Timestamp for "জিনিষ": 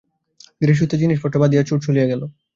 1.01-1.17